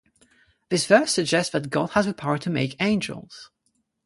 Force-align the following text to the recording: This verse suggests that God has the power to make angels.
This 0.69 0.87
verse 0.87 1.13
suggests 1.13 1.51
that 1.51 1.69
God 1.69 1.91
has 1.91 2.07
the 2.07 2.13
power 2.15 2.39
to 2.39 2.49
make 2.49 2.75
angels. 2.81 3.51